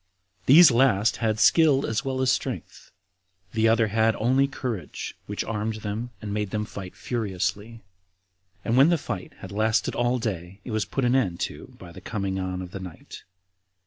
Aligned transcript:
These 0.47 0.71
last 0.71 1.17
had 1.17 1.39
skill 1.39 1.85
as 1.85 2.03
well 2.03 2.21
as 2.23 2.31
strength; 2.31 2.89
the 3.53 3.67
other 3.67 3.89
had 3.89 4.15
only 4.15 4.47
courage, 4.47 5.13
which 5.27 5.43
armed 5.43 5.75
them, 5.83 6.09
and 6.23 6.33
made 6.33 6.49
them 6.49 6.65
fight 6.65 6.95
furiously. 6.95 7.81
And 8.65 8.77
when 8.77 8.89
the 8.89 8.97
fight 8.97 9.33
had 9.41 9.51
lasted 9.51 9.93
all 9.93 10.17
day, 10.17 10.59
it 10.65 10.71
was 10.71 10.85
put 10.85 11.05
an 11.05 11.15
end 11.15 11.39
to 11.41 11.75
by 11.77 11.91
the 11.91 12.01
coming 12.01 12.39
on 12.39 12.63
of 12.63 12.71
the 12.71 12.79
night. 12.79 13.25